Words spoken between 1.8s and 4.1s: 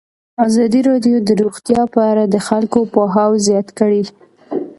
په اړه د خلکو پوهاوی زیات کړی.